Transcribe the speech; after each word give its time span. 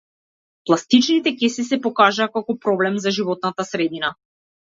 Пластичните 0.69 1.33
кеси 1.41 1.65
се 1.67 1.79
покажаа 1.83 2.33
како 2.37 2.57
проблем 2.65 2.99
за 3.05 3.15
животната 3.21 3.69
средина. 3.73 4.13